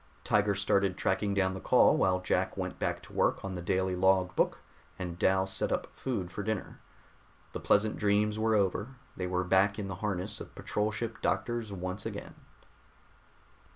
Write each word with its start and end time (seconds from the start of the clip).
Tiger 0.23 0.55
started 0.55 0.97
tracking 0.97 1.35
down 1.35 1.53
the 1.53 1.59
call 1.59 1.95
while 1.95 2.21
Jack 2.21 2.57
went 2.57 2.79
back 2.79 3.03
to 3.03 3.13
work 3.13 3.45
on 3.45 3.53
the 3.53 3.61
daily 3.61 3.95
log 3.95 4.35
book 4.35 4.61
and 4.97 5.19
Dal 5.19 5.45
set 5.45 5.71
up 5.71 5.85
food 5.93 6.31
for 6.31 6.41
dinner. 6.41 6.79
The 7.51 7.59
pleasant 7.59 7.97
dreams 7.97 8.39
were 8.39 8.55
over; 8.55 8.95
they 9.15 9.27
were 9.27 9.43
back 9.43 9.77
in 9.77 9.89
the 9.89 9.95
harness 10.01 10.41
of 10.41 10.55
patrol 10.55 10.91
ship 10.91 11.21
doctors 11.21 11.71
once 11.71 12.03
again. 12.07 12.33